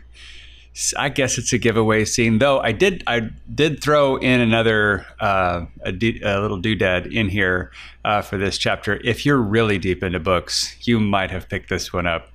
I 0.98 1.10
guess 1.10 1.38
it's 1.38 1.52
a 1.52 1.58
giveaway 1.58 2.06
scene, 2.06 2.40
though. 2.40 2.60
I 2.60 2.72
did 2.72 3.04
I 3.06 3.30
did 3.54 3.84
throw 3.84 4.16
in 4.16 4.40
another 4.40 5.06
uh, 5.20 5.66
a, 5.86 5.92
little 5.92 6.62
doodad 6.62 7.14
in 7.14 7.28
here 7.28 7.72
uh, 8.06 8.22
for 8.22 8.38
this 8.38 8.58
chapter. 8.58 9.00
If 9.04 9.26
you're 9.26 9.38
really 9.38 9.78
deep 9.78 10.02
into 10.02 10.20
books, 10.20 10.76
you 10.88 11.00
might 11.00 11.30
have 11.30 11.50
picked 11.50 11.70
this 11.70 11.92
one 11.92 12.08
up 12.08 12.32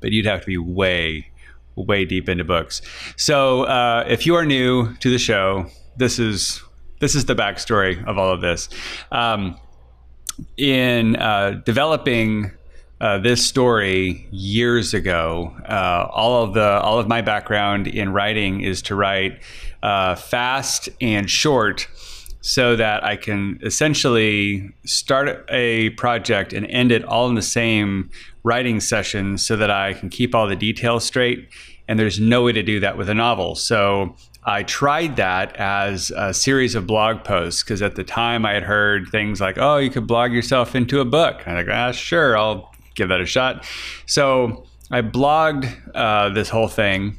but 0.00 0.12
you'd 0.12 0.26
have 0.26 0.40
to 0.40 0.46
be 0.46 0.58
way, 0.58 1.28
way 1.74 2.04
deep 2.04 2.28
into 2.28 2.44
books. 2.44 2.82
So 3.16 3.64
uh, 3.64 4.04
if 4.06 4.26
you 4.26 4.34
are 4.34 4.44
new 4.44 4.94
to 4.96 5.10
the 5.10 5.18
show, 5.18 5.66
this 5.96 6.18
is 6.18 6.62
this 7.00 7.14
is 7.14 7.26
the 7.26 7.34
backstory 7.34 8.02
of 8.06 8.16
all 8.16 8.32
of 8.32 8.40
this. 8.40 8.68
Um, 9.12 9.58
in 10.56 11.16
uh, 11.16 11.62
developing 11.64 12.52
uh, 13.00 13.18
this 13.18 13.44
story 13.44 14.26
years 14.30 14.94
ago, 14.94 15.54
uh, 15.68 16.08
all 16.10 16.42
of 16.42 16.54
the 16.54 16.80
all 16.80 16.98
of 16.98 17.08
my 17.08 17.20
background 17.20 17.86
in 17.86 18.12
writing 18.12 18.62
is 18.62 18.80
to 18.82 18.94
write 18.94 19.40
uh, 19.82 20.14
fast 20.14 20.88
and 21.00 21.28
short 21.28 21.88
so 22.40 22.76
that 22.76 23.02
I 23.04 23.16
can 23.16 23.58
essentially 23.62 24.70
start 24.84 25.44
a 25.50 25.90
project 25.90 26.52
and 26.52 26.64
end 26.68 26.92
it 26.92 27.04
all 27.04 27.28
in 27.28 27.34
the 27.34 27.42
same 27.42 28.08
writing 28.44 28.78
session 28.78 29.36
so 29.36 29.56
that 29.56 29.70
I 29.70 29.94
can 29.94 30.08
keep 30.08 30.34
all 30.34 30.46
the 30.46 30.56
details 30.56 31.04
straight. 31.04 31.48
And 31.88 31.98
there's 31.98 32.20
no 32.20 32.44
way 32.44 32.52
to 32.52 32.62
do 32.62 32.78
that 32.80 32.96
with 32.96 33.08
a 33.08 33.14
novel. 33.14 33.56
So 33.56 34.14
I 34.46 34.62
tried 34.62 35.16
that 35.16 35.56
as 35.56 36.12
a 36.16 36.32
series 36.32 36.76
of 36.76 36.86
blog 36.86 37.24
posts 37.24 37.64
because 37.64 37.82
at 37.82 37.96
the 37.96 38.04
time 38.04 38.46
I 38.46 38.52
had 38.52 38.62
heard 38.62 39.08
things 39.08 39.40
like, 39.40 39.58
oh, 39.58 39.78
you 39.78 39.90
could 39.90 40.06
blog 40.06 40.32
yourself 40.32 40.76
into 40.76 41.00
a 41.00 41.04
book. 41.04 41.42
I'm 41.46 41.56
like, 41.56 41.68
ah, 41.68 41.90
sure, 41.90 42.38
I'll 42.38 42.72
give 42.94 43.08
that 43.08 43.20
a 43.20 43.26
shot. 43.26 43.66
So 44.06 44.64
I 44.88 45.02
blogged 45.02 45.76
uh, 45.96 46.28
this 46.28 46.48
whole 46.48 46.68
thing. 46.68 47.18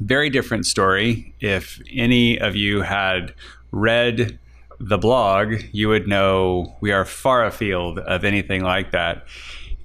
Very 0.00 0.30
different 0.30 0.64
story. 0.64 1.34
If 1.40 1.82
any 1.92 2.40
of 2.40 2.56
you 2.56 2.80
had 2.80 3.34
read 3.70 4.38
the 4.80 4.96
blog, 4.96 5.54
you 5.72 5.90
would 5.90 6.08
know 6.08 6.74
we 6.80 6.92
are 6.92 7.04
far 7.04 7.44
afield 7.44 7.98
of 7.98 8.24
anything 8.24 8.62
like 8.62 8.92
that. 8.92 9.26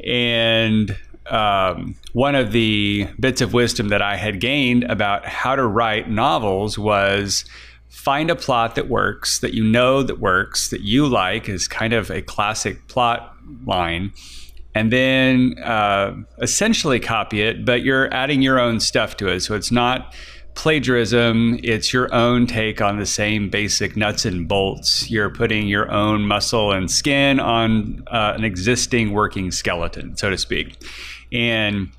And 0.05 0.97
um, 1.27 1.95
one 2.13 2.35
of 2.35 2.51
the 2.51 3.07
bits 3.19 3.41
of 3.41 3.53
wisdom 3.53 3.89
that 3.89 4.01
I 4.01 4.15
had 4.15 4.39
gained 4.39 4.83
about 4.85 5.25
how 5.25 5.55
to 5.55 5.65
write 5.65 6.09
novels 6.09 6.77
was 6.77 7.45
find 7.89 8.29
a 8.29 8.35
plot 8.35 8.75
that 8.75 8.89
works, 8.89 9.39
that 9.39 9.53
you 9.53 9.63
know 9.63 10.03
that 10.03 10.19
works, 10.19 10.69
that 10.69 10.81
you 10.81 11.07
like 11.07 11.47
is 11.47 11.67
kind 11.67 11.93
of 11.93 12.09
a 12.09 12.21
classic 12.21 12.87
plot 12.87 13.35
line, 13.65 14.11
and 14.75 14.91
then 14.91 15.55
uh, 15.63 16.15
essentially 16.41 16.99
copy 16.99 17.41
it, 17.41 17.63
but 17.63 17.83
you're 17.83 18.11
adding 18.13 18.41
your 18.41 18.59
own 18.59 18.79
stuff 18.79 19.15
to 19.17 19.27
it. 19.27 19.41
So 19.41 19.55
it's 19.55 19.71
not 19.71 20.13
plagiarism, 20.55 21.59
it's 21.63 21.93
your 21.93 22.13
own 22.13 22.47
take 22.47 22.81
on 22.81 22.99
the 22.99 23.05
same 23.05 23.49
basic 23.49 23.95
nuts 23.97 24.25
and 24.25 24.47
bolts. 24.47 25.09
You're 25.09 25.29
putting 25.29 25.67
your 25.67 25.91
own 25.91 26.25
muscle 26.25 26.71
and 26.71 26.89
skin 26.89 27.39
on 27.39 28.03
uh, 28.07 28.33
an 28.35 28.43
existing 28.43 29.11
working 29.11 29.51
skeleton, 29.51 30.15
so 30.17 30.29
to 30.29 30.37
speak. 30.37 30.77
And 31.31 31.89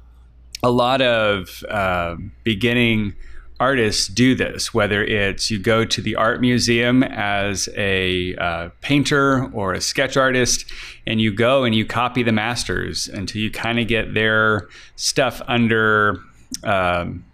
a 0.63 0.71
lot 0.71 1.03
of 1.03 1.63
uh, 1.69 2.17
beginning 2.43 3.15
artists 3.61 4.09
do 4.09 4.35
this, 4.35 4.75
whether 4.75 5.05
it's 5.05 5.51
you 5.51 5.59
go 5.59 5.85
to 5.85 6.01
the 6.01 6.17
art 6.17 6.41
museum 6.41 7.03
as 7.03 7.69
a 7.77 8.35
uh, 8.37 8.69
painter 8.81 9.51
or 9.53 9.75
a 9.75 9.81
sketch 9.81 10.17
artist, 10.17 10.65
and 11.07 11.21
you 11.21 11.33
go 11.33 11.65
and 11.65 11.75
you 11.75 11.85
copy 11.85 12.23
the 12.23 12.33
masters 12.33 13.09
until 13.09 13.41
you 13.41 13.51
kind 13.51 13.79
of 13.79 13.87
get 13.87 14.15
their 14.15 14.69
stuff 14.97 15.41
under. 15.47 16.21
Um, 16.63 17.25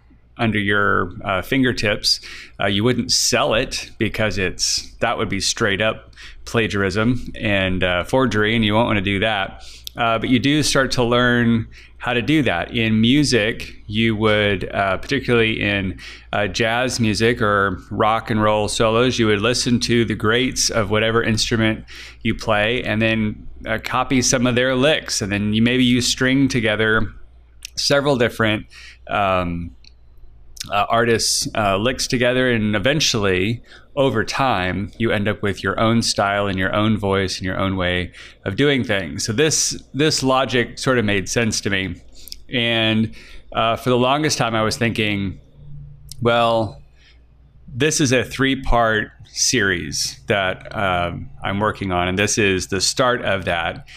under 0.41 0.59
your 0.59 1.13
uh, 1.23 1.41
fingertips. 1.41 2.19
Uh, 2.59 2.65
you 2.65 2.83
wouldn't 2.83 3.11
sell 3.11 3.53
it 3.53 3.91
because 3.97 4.37
it's 4.37 4.91
that 4.95 5.17
would 5.17 5.29
be 5.29 5.39
straight 5.39 5.81
up 5.81 6.13
plagiarism 6.45 7.31
and 7.35 7.83
uh, 7.83 8.03
forgery, 8.03 8.55
and 8.55 8.65
you 8.65 8.73
won't 8.73 8.87
want 8.87 8.97
to 8.97 9.01
do 9.01 9.19
that. 9.19 9.63
Uh, 9.95 10.17
but 10.17 10.29
you 10.29 10.39
do 10.39 10.63
start 10.63 10.91
to 10.91 11.03
learn 11.03 11.67
how 11.97 12.13
to 12.13 12.21
do 12.21 12.41
that. 12.41 12.75
In 12.75 12.99
music, 12.99 13.75
you 13.85 14.15
would, 14.15 14.69
uh, 14.73 14.97
particularly 14.97 15.61
in 15.61 15.99
uh, 16.33 16.47
jazz 16.47 16.99
music 16.99 17.41
or 17.41 17.79
rock 17.91 18.31
and 18.31 18.41
roll 18.41 18.67
solos, 18.67 19.19
you 19.19 19.27
would 19.27 19.41
listen 19.41 19.79
to 19.81 20.03
the 20.05 20.15
greats 20.15 20.71
of 20.71 20.89
whatever 20.89 21.21
instrument 21.21 21.85
you 22.23 22.33
play 22.33 22.81
and 22.83 23.01
then 23.01 23.47
copy 23.83 24.21
some 24.21 24.47
of 24.47 24.55
their 24.55 24.75
licks. 24.75 25.21
And 25.21 25.31
then 25.31 25.53
you 25.53 25.61
maybe 25.61 25.83
you 25.83 26.01
string 26.01 26.47
together 26.47 27.13
several 27.75 28.15
different. 28.15 28.65
Um, 29.07 29.75
uh, 30.69 30.85
artists 30.89 31.47
uh, 31.55 31.77
licks 31.77 32.07
together, 32.07 32.51
and 32.51 32.75
eventually, 32.75 33.63
over 33.95 34.23
time, 34.23 34.91
you 34.97 35.11
end 35.11 35.27
up 35.27 35.41
with 35.41 35.63
your 35.63 35.79
own 35.79 36.01
style 36.01 36.47
and 36.47 36.57
your 36.59 36.73
own 36.75 36.97
voice 36.97 37.37
and 37.37 37.45
your 37.45 37.57
own 37.57 37.75
way 37.75 38.11
of 38.45 38.55
doing 38.55 38.83
things. 38.83 39.25
So 39.25 39.33
this 39.33 39.81
this 39.93 40.21
logic 40.21 40.77
sort 40.77 40.99
of 40.99 41.05
made 41.05 41.27
sense 41.27 41.61
to 41.61 41.69
me, 41.69 42.01
and 42.53 43.13
uh, 43.53 43.75
for 43.75 43.89
the 43.89 43.97
longest 43.97 44.37
time, 44.37 44.55
I 44.55 44.61
was 44.61 44.77
thinking, 44.77 45.39
well, 46.21 46.81
this 47.67 47.99
is 47.99 48.11
a 48.11 48.23
three 48.23 48.61
part 48.61 49.11
series 49.25 50.19
that 50.27 50.75
um, 50.75 51.29
I'm 51.43 51.59
working 51.59 51.91
on, 51.91 52.07
and 52.07 52.19
this 52.19 52.37
is 52.37 52.67
the 52.67 52.81
start 52.81 53.23
of 53.23 53.45
that. 53.45 53.87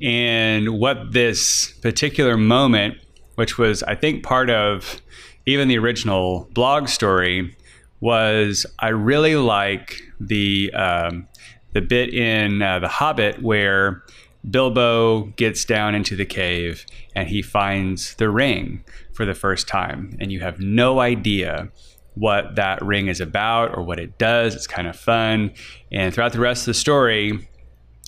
And 0.00 0.78
what 0.78 1.12
this 1.12 1.72
particular 1.82 2.36
moment, 2.36 2.96
which 3.34 3.58
was 3.58 3.82
I 3.82 3.94
think 3.94 4.24
part 4.24 4.50
of 4.50 5.00
even 5.46 5.68
the 5.68 5.78
original 5.78 6.48
blog 6.52 6.88
story 6.88 7.56
was 8.00 8.66
I 8.78 8.88
really 8.88 9.36
like 9.36 10.02
the 10.20 10.72
um, 10.74 11.28
the 11.72 11.80
bit 11.80 12.12
in 12.14 12.62
uh, 12.62 12.78
The 12.78 12.88
Hobbit 12.88 13.42
where 13.42 14.04
Bilbo 14.48 15.24
gets 15.36 15.64
down 15.64 15.94
into 15.94 16.14
the 16.16 16.24
cave 16.24 16.84
and 17.14 17.28
he 17.28 17.42
finds 17.42 18.14
the 18.16 18.28
ring 18.28 18.84
for 19.12 19.24
the 19.24 19.34
first 19.34 19.68
time, 19.68 20.16
and 20.20 20.30
you 20.32 20.40
have 20.40 20.60
no 20.60 21.00
idea 21.00 21.70
what 22.14 22.56
that 22.56 22.80
ring 22.82 23.08
is 23.08 23.20
about 23.20 23.76
or 23.76 23.82
what 23.82 23.98
it 23.98 24.18
does. 24.18 24.54
It's 24.54 24.66
kind 24.66 24.86
of 24.86 24.96
fun, 24.96 25.52
and 25.90 26.12
throughout 26.14 26.32
the 26.32 26.40
rest 26.40 26.62
of 26.62 26.66
the 26.66 26.74
story, 26.74 27.48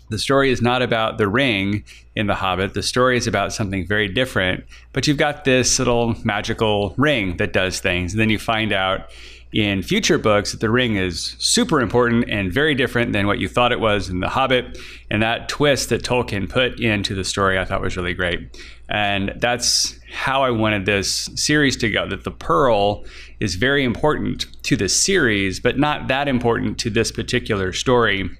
the 0.08 0.18
story 0.18 0.50
is 0.50 0.62
not 0.62 0.82
about 0.82 1.18
the 1.18 1.28
ring 1.28 1.84
in 2.14 2.26
The 2.26 2.34
Hobbit. 2.34 2.74
The 2.74 2.82
story 2.82 3.16
is 3.16 3.26
about 3.26 3.52
something 3.52 3.86
very 3.86 4.08
different. 4.08 4.64
But 4.92 5.06
you've 5.06 5.16
got 5.16 5.44
this 5.44 5.78
little 5.78 6.14
magical 6.24 6.94
ring 6.96 7.36
that 7.38 7.52
does 7.52 7.80
things. 7.80 8.12
And 8.12 8.20
then 8.20 8.30
you 8.30 8.38
find 8.38 8.72
out 8.72 9.10
in 9.52 9.82
future 9.82 10.18
books 10.18 10.52
that 10.52 10.60
the 10.60 10.70
ring 10.70 10.96
is 10.96 11.34
super 11.38 11.80
important 11.80 12.28
and 12.28 12.52
very 12.52 12.74
different 12.74 13.12
than 13.12 13.26
what 13.26 13.38
you 13.38 13.48
thought 13.48 13.72
it 13.72 13.80
was 13.80 14.08
in 14.08 14.20
The 14.20 14.28
Hobbit. 14.28 14.78
And 15.10 15.22
that 15.22 15.48
twist 15.48 15.88
that 15.88 16.02
Tolkien 16.02 16.48
put 16.48 16.78
into 16.80 17.14
the 17.14 17.24
story 17.24 17.58
I 17.58 17.64
thought 17.64 17.80
was 17.80 17.96
really 17.96 18.14
great. 18.14 18.60
And 18.88 19.32
that's 19.36 19.98
how 20.12 20.42
I 20.42 20.50
wanted 20.50 20.86
this 20.86 21.30
series 21.34 21.76
to 21.78 21.90
go 21.90 22.08
that 22.08 22.24
the 22.24 22.30
pearl 22.30 23.04
is 23.40 23.56
very 23.56 23.84
important 23.84 24.46
to 24.62 24.76
the 24.76 24.88
series, 24.88 25.58
but 25.58 25.78
not 25.78 26.08
that 26.08 26.28
important 26.28 26.78
to 26.78 26.90
this 26.90 27.10
particular 27.10 27.72
story. 27.72 28.30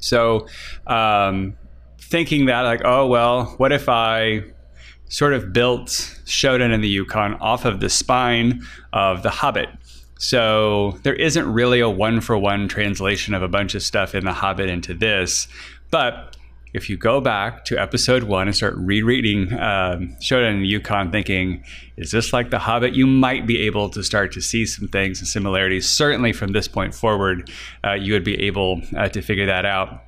So, 0.00 0.46
um, 0.86 1.56
thinking 1.98 2.46
that, 2.46 2.62
like, 2.62 2.82
oh, 2.84 3.06
well, 3.06 3.54
what 3.56 3.72
if 3.72 3.88
I 3.88 4.42
sort 5.08 5.34
of 5.34 5.52
built 5.52 6.18
Showdown 6.24 6.72
in 6.72 6.80
the 6.80 6.88
Yukon 6.88 7.34
off 7.34 7.64
of 7.64 7.80
the 7.80 7.88
spine 7.88 8.62
of 8.92 9.22
The 9.22 9.30
Hobbit? 9.30 9.68
So, 10.18 10.98
there 11.02 11.14
isn't 11.14 11.52
really 11.52 11.80
a 11.80 11.90
one 11.90 12.20
for 12.20 12.38
one 12.38 12.68
translation 12.68 13.34
of 13.34 13.42
a 13.42 13.48
bunch 13.48 13.74
of 13.74 13.82
stuff 13.82 14.14
in 14.14 14.24
The 14.24 14.32
Hobbit 14.32 14.68
into 14.68 14.94
this. 14.94 15.48
But 15.90 16.35
if 16.72 16.90
you 16.90 16.96
go 16.96 17.20
back 17.20 17.64
to 17.66 17.78
episode 17.78 18.24
one 18.24 18.48
and 18.48 18.56
start 18.56 18.74
rereading 18.76 19.52
um, 19.58 20.16
Showdown 20.20 20.56
in 20.56 20.64
Yukon, 20.64 21.10
thinking, 21.10 21.64
is 21.96 22.10
this 22.10 22.32
like 22.32 22.50
The 22.50 22.58
Hobbit? 22.58 22.94
You 22.94 23.06
might 23.06 23.46
be 23.46 23.62
able 23.62 23.88
to 23.90 24.02
start 24.02 24.32
to 24.32 24.40
see 24.40 24.66
some 24.66 24.88
things 24.88 25.18
and 25.20 25.28
similarities. 25.28 25.88
Certainly 25.88 26.34
from 26.34 26.52
this 26.52 26.68
point 26.68 26.94
forward, 26.94 27.50
uh, 27.84 27.92
you 27.92 28.12
would 28.12 28.24
be 28.24 28.40
able 28.42 28.82
uh, 28.96 29.08
to 29.08 29.22
figure 29.22 29.46
that 29.46 29.64
out. 29.64 30.02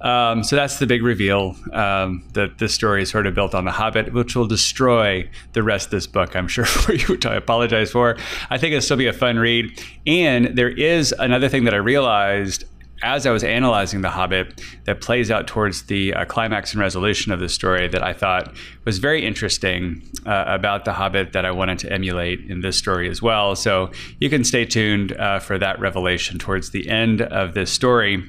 Um, 0.00 0.44
so 0.44 0.56
that's 0.56 0.78
the 0.78 0.86
big 0.86 1.02
reveal 1.02 1.56
um, 1.72 2.26
that 2.32 2.58
this 2.58 2.74
story 2.74 3.02
is 3.02 3.10
sort 3.10 3.26
of 3.26 3.34
built 3.34 3.54
on 3.54 3.64
The 3.64 3.72
Hobbit, 3.72 4.12
which 4.12 4.34
will 4.34 4.46
destroy 4.46 5.28
the 5.52 5.62
rest 5.62 5.86
of 5.86 5.90
this 5.92 6.06
book, 6.06 6.36
I'm 6.36 6.48
sure, 6.48 6.64
for 6.66 6.94
you, 6.94 7.06
which 7.06 7.26
I 7.26 7.34
apologize 7.34 7.90
for. 7.90 8.16
I 8.50 8.58
think 8.58 8.72
it'll 8.72 8.82
still 8.82 8.96
be 8.96 9.06
a 9.06 9.12
fun 9.12 9.38
read. 9.38 9.80
And 10.06 10.56
there 10.56 10.70
is 10.70 11.14
another 11.18 11.48
thing 11.48 11.64
that 11.64 11.74
I 11.74 11.78
realized 11.78 12.64
as 13.02 13.26
I 13.26 13.30
was 13.30 13.44
analyzing 13.44 14.00
The 14.00 14.10
Hobbit 14.10 14.60
that 14.84 15.00
plays 15.00 15.30
out 15.30 15.46
towards 15.46 15.84
the 15.84 16.14
uh, 16.14 16.24
climax 16.24 16.72
and 16.72 16.80
resolution 16.80 17.32
of 17.32 17.40
the 17.40 17.48
story 17.48 17.88
that 17.88 18.02
I 18.02 18.12
thought 18.12 18.54
was 18.84 18.98
very 18.98 19.24
interesting 19.24 20.02
uh, 20.26 20.44
about 20.46 20.84
The 20.84 20.92
Hobbit 20.92 21.32
that 21.32 21.44
I 21.44 21.50
wanted 21.50 21.78
to 21.80 21.92
emulate 21.92 22.40
in 22.50 22.60
this 22.60 22.76
story 22.76 23.08
as 23.08 23.22
well. 23.22 23.54
So 23.56 23.90
you 24.20 24.28
can 24.28 24.44
stay 24.44 24.64
tuned 24.64 25.12
uh, 25.12 25.38
for 25.38 25.58
that 25.58 25.78
revelation 25.80 26.38
towards 26.38 26.70
the 26.70 26.88
end 26.88 27.22
of 27.22 27.54
this 27.54 27.72
story 27.72 28.24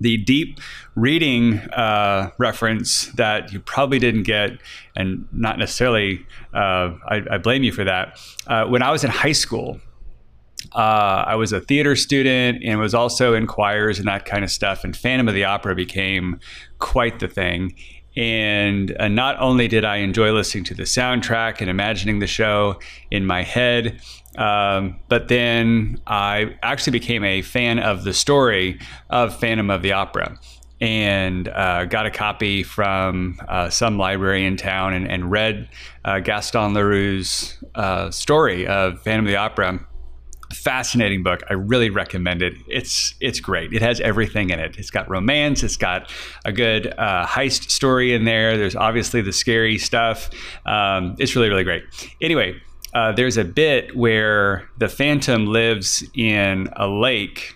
the 0.00 0.16
deep 0.18 0.60
reading 0.96 1.58
uh, 1.70 2.30
reference 2.38 3.06
that 3.12 3.52
you 3.52 3.60
probably 3.60 3.98
didn't 3.98 4.24
get, 4.24 4.52
and 4.96 5.26
not 5.32 5.58
necessarily, 5.58 6.26
uh, 6.52 6.94
I, 7.08 7.22
I, 7.30 7.38
blame 7.38 7.62
you 7.62 7.72
for 7.72 7.84
that. 7.84 8.18
Uh, 8.46 8.66
when 8.66 8.82
I 8.82 8.90
was 8.90 9.04
in 9.04 9.10
high 9.10 9.32
school, 9.32 9.80
uh, 10.74 11.24
I 11.26 11.36
was 11.36 11.52
a 11.52 11.60
theater 11.60 11.94
student 11.94 12.62
and 12.64 12.80
was 12.80 12.94
also 12.94 13.34
in 13.34 13.46
choirs 13.46 13.98
and 13.98 14.08
that 14.08 14.24
kind 14.24 14.42
of 14.42 14.50
stuff. 14.50 14.82
And 14.82 14.96
Phantom 14.96 15.28
of 15.28 15.34
the 15.34 15.44
Opera 15.44 15.74
became 15.74 16.40
quite 16.78 17.20
the 17.20 17.28
thing. 17.28 17.76
And 18.16 18.96
uh, 18.98 19.08
not 19.08 19.38
only 19.40 19.68
did 19.68 19.84
I 19.84 19.96
enjoy 19.96 20.32
listening 20.32 20.64
to 20.64 20.74
the 20.74 20.84
soundtrack 20.84 21.60
and 21.60 21.68
imagining 21.68 22.18
the 22.18 22.26
show 22.26 22.78
in 23.10 23.26
my 23.26 23.42
head, 23.42 24.00
um, 24.36 24.98
but 25.08 25.28
then 25.28 26.00
I 26.06 26.56
actually 26.62 26.92
became 26.92 27.24
a 27.24 27.42
fan 27.42 27.78
of 27.78 28.04
the 28.04 28.12
story 28.12 28.80
of 29.10 29.38
Phantom 29.38 29.70
of 29.70 29.82
the 29.82 29.92
Opera 29.92 30.38
and 30.80 31.48
uh, 31.48 31.84
got 31.84 32.04
a 32.04 32.10
copy 32.10 32.62
from 32.62 33.38
uh, 33.48 33.70
some 33.70 33.96
library 33.96 34.44
in 34.44 34.56
town 34.56 34.92
and, 34.92 35.08
and 35.08 35.30
read 35.30 35.68
uh, 36.04 36.18
Gaston 36.18 36.74
Leroux's 36.74 37.62
uh, 37.76 38.10
story 38.10 38.66
of 38.66 39.00
Phantom 39.02 39.24
of 39.24 39.30
the 39.30 39.36
Opera 39.36 39.86
fascinating 40.54 41.22
book. 41.22 41.42
I 41.50 41.54
really 41.54 41.90
recommend 41.90 42.42
it. 42.42 42.54
It's 42.66 43.14
it's 43.20 43.40
great. 43.40 43.72
It 43.72 43.82
has 43.82 44.00
everything 44.00 44.50
in 44.50 44.58
it. 44.58 44.76
It's 44.78 44.90
got 44.90 45.08
romance. 45.08 45.62
It's 45.62 45.76
got 45.76 46.10
a 46.44 46.52
good 46.52 46.94
uh, 46.98 47.26
heist 47.26 47.70
story 47.70 48.14
in 48.14 48.24
there. 48.24 48.56
There's 48.56 48.76
obviously 48.76 49.20
the 49.20 49.32
scary 49.32 49.78
stuff. 49.78 50.30
Um, 50.66 51.16
it's 51.18 51.36
really 51.36 51.48
really 51.48 51.64
great. 51.64 51.84
Anyway, 52.20 52.60
uh, 52.94 53.12
there's 53.12 53.36
a 53.36 53.44
bit 53.44 53.96
where 53.96 54.68
the 54.78 54.88
Phantom 54.88 55.46
lives 55.46 56.04
in 56.14 56.68
a 56.76 56.86
lake 56.86 57.54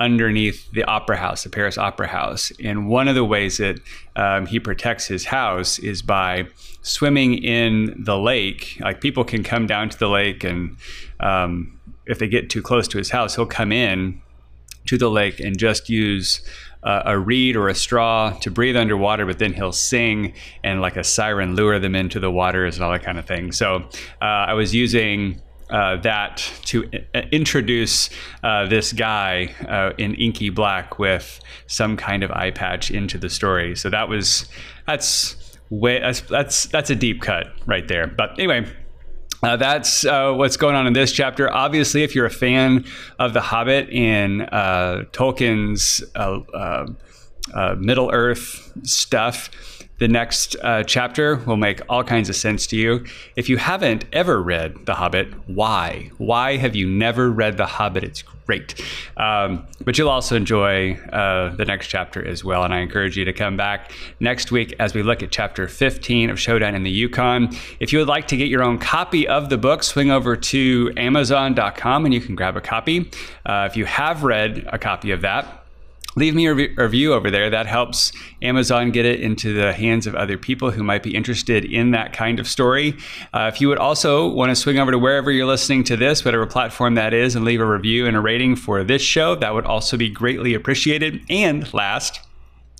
underneath 0.00 0.70
the 0.72 0.82
opera 0.84 1.18
house, 1.18 1.44
the 1.44 1.50
Paris 1.50 1.76
Opera 1.76 2.08
House. 2.08 2.50
And 2.64 2.88
one 2.88 3.06
of 3.06 3.14
the 3.14 3.24
ways 3.24 3.58
that 3.58 3.80
um, 4.16 4.46
he 4.46 4.58
protects 4.58 5.06
his 5.06 5.26
house 5.26 5.78
is 5.78 6.00
by 6.00 6.46
swimming 6.80 7.34
in 7.34 8.02
the 8.02 8.16
lake. 8.16 8.78
Like 8.80 9.02
people 9.02 9.24
can 9.24 9.44
come 9.44 9.66
down 9.66 9.90
to 9.90 9.98
the 9.98 10.08
lake, 10.08 10.42
and 10.42 10.76
um, 11.20 11.78
if 12.10 12.18
they 12.18 12.28
get 12.28 12.50
too 12.50 12.62
close 12.62 12.88
to 12.88 12.98
his 12.98 13.10
house, 13.10 13.36
he'll 13.36 13.46
come 13.46 13.72
in 13.72 14.20
to 14.86 14.98
the 14.98 15.10
lake 15.10 15.40
and 15.40 15.58
just 15.58 15.88
use 15.88 16.40
uh, 16.82 17.02
a 17.04 17.18
reed 17.18 17.56
or 17.56 17.68
a 17.68 17.74
straw 17.74 18.30
to 18.40 18.50
breathe 18.50 18.76
underwater, 18.76 19.26
but 19.26 19.38
then 19.38 19.52
he'll 19.52 19.72
sing 19.72 20.32
and 20.64 20.80
like 20.80 20.96
a 20.96 21.04
siren 21.04 21.54
lure 21.54 21.78
them 21.78 21.94
into 21.94 22.18
the 22.18 22.30
waters 22.30 22.76
and 22.76 22.84
all 22.84 22.90
that 22.90 23.02
kind 23.02 23.18
of 23.18 23.26
thing. 23.26 23.52
So 23.52 23.84
uh, 24.22 24.50
I 24.50 24.54
was 24.54 24.74
using 24.74 25.40
uh, 25.68 25.96
that 25.98 26.42
to 26.64 26.88
I- 27.14 27.28
introduce 27.30 28.10
uh, 28.42 28.66
this 28.66 28.92
guy 28.92 29.54
uh, 29.68 29.92
in 29.98 30.14
inky 30.14 30.50
black 30.50 30.98
with 30.98 31.40
some 31.66 31.96
kind 31.96 32.22
of 32.24 32.30
eye 32.32 32.50
patch 32.50 32.90
into 32.90 33.18
the 33.18 33.28
story. 33.28 33.76
So 33.76 33.90
that 33.90 34.08
was 34.08 34.48
that's 34.86 35.36
way 35.68 36.00
that's 36.00 36.22
that's 36.22 36.64
that's 36.66 36.90
a 36.90 36.96
deep 36.96 37.20
cut 37.20 37.46
right 37.66 37.86
there. 37.86 38.06
But 38.06 38.30
anyway. 38.38 38.66
Uh, 39.42 39.56
that's 39.56 40.04
uh, 40.04 40.32
what's 40.32 40.56
going 40.56 40.76
on 40.76 40.86
in 40.86 40.92
this 40.92 41.12
chapter. 41.12 41.50
Obviously, 41.50 42.02
if 42.02 42.14
you're 42.14 42.26
a 42.26 42.30
fan 42.30 42.84
of 43.18 43.32
The 43.32 43.40
Hobbit 43.40 43.88
and 43.90 44.42
uh, 44.42 45.04
Tolkien's 45.12 46.04
Middle 47.78 48.10
Earth 48.12 48.72
stuff, 48.82 49.50
the 50.00 50.08
next 50.08 50.56
uh, 50.62 50.82
chapter 50.82 51.36
will 51.36 51.58
make 51.58 51.82
all 51.88 52.02
kinds 52.02 52.28
of 52.30 52.34
sense 52.34 52.66
to 52.68 52.76
you. 52.76 53.04
If 53.36 53.48
you 53.50 53.58
haven't 53.58 54.06
ever 54.12 54.42
read 54.42 54.86
The 54.86 54.94
Hobbit, 54.94 55.28
why? 55.46 56.10
Why 56.16 56.56
have 56.56 56.74
you 56.74 56.88
never 56.88 57.30
read 57.30 57.58
The 57.58 57.66
Hobbit? 57.66 58.02
It's 58.02 58.22
great. 58.22 58.82
Um, 59.18 59.66
but 59.84 59.98
you'll 59.98 60.08
also 60.08 60.36
enjoy 60.36 60.94
uh, 61.12 61.54
the 61.54 61.66
next 61.66 61.88
chapter 61.88 62.26
as 62.26 62.42
well. 62.42 62.64
And 62.64 62.72
I 62.72 62.80
encourage 62.80 63.16
you 63.16 63.26
to 63.26 63.32
come 63.34 63.58
back 63.58 63.92
next 64.20 64.50
week 64.50 64.74
as 64.78 64.94
we 64.94 65.02
look 65.02 65.22
at 65.22 65.30
chapter 65.30 65.68
15 65.68 66.30
of 66.30 66.40
Showdown 66.40 66.74
in 66.74 66.82
the 66.82 66.90
Yukon. 66.90 67.54
If 67.78 67.92
you 67.92 67.98
would 67.98 68.08
like 68.08 68.26
to 68.28 68.36
get 68.38 68.48
your 68.48 68.62
own 68.62 68.78
copy 68.78 69.28
of 69.28 69.50
the 69.50 69.58
book, 69.58 69.82
swing 69.82 70.10
over 70.10 70.34
to 70.34 70.92
Amazon.com 70.96 72.06
and 72.06 72.14
you 72.14 72.22
can 72.22 72.34
grab 72.34 72.56
a 72.56 72.60
copy. 72.62 73.10
Uh, 73.44 73.68
if 73.70 73.76
you 73.76 73.84
have 73.84 74.24
read 74.24 74.66
a 74.72 74.78
copy 74.78 75.10
of 75.10 75.20
that, 75.20 75.59
leave 76.16 76.34
me 76.34 76.46
a 76.46 76.54
review 76.54 77.14
over 77.14 77.30
there. 77.30 77.50
That 77.50 77.66
helps 77.66 78.12
Amazon 78.42 78.90
get 78.90 79.04
it 79.04 79.20
into 79.20 79.54
the 79.54 79.72
hands 79.72 80.06
of 80.06 80.14
other 80.14 80.36
people 80.36 80.70
who 80.70 80.82
might 80.82 81.02
be 81.02 81.14
interested 81.14 81.64
in 81.64 81.92
that 81.92 82.12
kind 82.12 82.40
of 82.40 82.48
story. 82.48 82.96
Uh, 83.32 83.50
if 83.52 83.60
you 83.60 83.68
would 83.68 83.78
also 83.78 84.28
want 84.28 84.50
to 84.50 84.56
swing 84.56 84.78
over 84.78 84.90
to 84.90 84.98
wherever 84.98 85.30
you're 85.30 85.46
listening 85.46 85.84
to 85.84 85.96
this, 85.96 86.24
whatever 86.24 86.46
platform 86.46 86.94
that 86.94 87.14
is, 87.14 87.36
and 87.36 87.44
leave 87.44 87.60
a 87.60 87.66
review 87.66 88.06
and 88.06 88.16
a 88.16 88.20
rating 88.20 88.56
for 88.56 88.82
this 88.82 89.02
show, 89.02 89.34
that 89.36 89.54
would 89.54 89.66
also 89.66 89.96
be 89.96 90.08
greatly 90.08 90.54
appreciated. 90.54 91.20
And 91.30 91.72
last, 91.72 92.20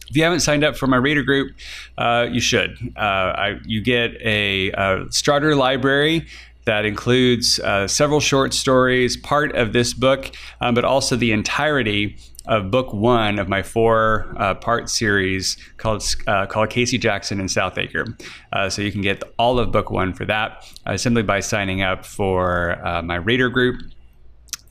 if 0.09 0.17
you 0.17 0.25
haven't 0.25 0.41
signed 0.41 0.65
up 0.65 0.77
for 0.77 0.89
my 0.89 0.97
reader 0.97 1.23
group, 1.23 1.55
uh, 1.97 2.27
you 2.31 2.41
should. 2.41 2.77
Uh, 2.97 3.01
I, 3.01 3.61
you 3.65 3.81
get 3.81 4.21
a, 4.21 4.73
a 4.73 5.05
starter 5.11 5.55
library 5.55 6.27
that 6.65 6.85
includes 6.85 7.59
uh, 7.61 7.89
several 7.89 8.21
short 8.21 8.53
stories, 8.55 9.17
part 9.17 9.55
of 9.57 9.73
this 9.73 9.95
book, 9.95 10.31
um, 10.61 10.75
but 10.75 10.85
also 10.85 11.17
the 11.17 11.33
entirety 11.33 12.17
of 12.47 12.71
book 12.71 12.93
one 12.93 13.39
of 13.39 13.49
my 13.49 13.63
four 13.63 14.35
uh, 14.37 14.55
part 14.55 14.89
series 14.89 15.57
called 15.77 16.05
uh, 16.27 16.47
called 16.47 16.71
Casey 16.71 16.99
Jackson 16.99 17.39
and 17.39 17.51
Southacre. 17.51 18.17
Uh, 18.53 18.69
so 18.69 18.83
you 18.83 18.91
can 18.91 19.03
get 19.03 19.23
all 19.39 19.59
of 19.59 19.71
book 19.71 19.91
one 19.91 20.13
for 20.13 20.25
that 20.25 20.67
uh, 20.87 20.97
simply 20.97 21.23
by 21.23 21.41
signing 21.41 21.83
up 21.83 22.05
for 22.05 22.85
uh, 22.87 23.03
my 23.03 23.17
reader 23.17 23.49
group. 23.49 23.81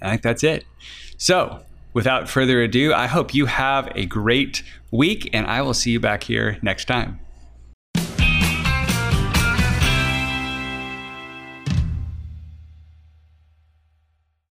I 0.02 0.10
think 0.10 0.22
that's 0.22 0.44
it. 0.44 0.66
So 1.18 1.64
without 1.94 2.30
further 2.30 2.62
ado, 2.62 2.94
I 2.94 3.08
hope 3.08 3.34
you 3.34 3.46
have 3.46 3.92
a 3.96 4.06
great 4.06 4.64
week, 4.92 5.30
and 5.34 5.46
I 5.48 5.62
will 5.62 5.74
see 5.74 5.92
you 5.92 6.00
back 6.00 6.24
here 6.24 6.58
next 6.62 6.86
time. 6.86 7.20